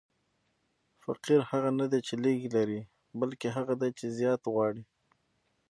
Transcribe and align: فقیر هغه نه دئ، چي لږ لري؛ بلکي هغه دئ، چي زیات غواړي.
فقیر 1.03 1.39
هغه 1.49 1.69
نه 1.79 1.85
دئ، 1.91 1.99
چي 2.07 2.13
لږ 2.23 2.39
لري؛ 2.55 2.81
بلکي 3.19 3.47
هغه 3.57 3.73
دئ، 3.81 3.89
چي 3.99 4.05
زیات 4.19 4.41
غواړي. 4.53 4.83